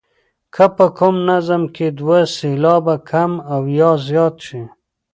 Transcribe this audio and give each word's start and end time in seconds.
که 0.53 0.65
په 0.75 0.85
کوم 0.97 1.15
نظم 1.29 1.63
کې 1.75 1.87
دوه 1.99 2.19
سېلابه 2.35 2.95
کم 3.09 3.31
او 3.53 3.61
یا 3.79 3.91
زیات 4.07 4.35
شي. 4.45 4.63